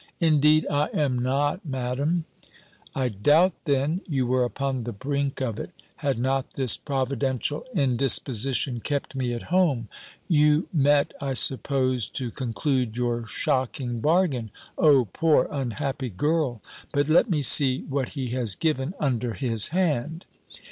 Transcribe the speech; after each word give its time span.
"Indeed 0.19 0.65
I 0.67 0.87
am 0.95 1.19
not, 1.19 1.63
Madam." 1.63 2.25
"I 2.95 3.09
doubt, 3.09 3.53
then, 3.65 4.01
you 4.07 4.25
were 4.25 4.43
upon 4.45 4.83
the 4.83 4.91
brink 4.93 5.41
of 5.41 5.59
it, 5.59 5.69
had 5.97 6.17
not 6.17 6.53
this 6.53 6.75
providential 6.75 7.67
indisposition 7.75 8.79
kept 8.79 9.13
me 9.13 9.31
at 9.31 9.43
home. 9.53 9.89
You 10.27 10.67
met, 10.73 11.13
I 11.21 11.33
suppose, 11.33 12.09
to 12.13 12.31
conclude 12.31 12.97
your 12.97 13.27
shocking 13.27 13.99
bargain. 13.99 14.49
O 14.75 15.05
poor 15.05 15.47
unhappy 15.51 16.09
girl! 16.09 16.63
But 16.91 17.07
let 17.07 17.29
me 17.29 17.43
see 17.43 17.81
what 17.83 18.09
he 18.17 18.29
has 18.29 18.55
given 18.55 18.95
under 18.99 19.35
his 19.35 19.67
hand!" 19.67 20.25